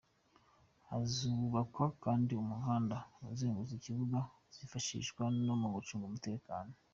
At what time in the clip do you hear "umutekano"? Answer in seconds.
6.07-6.71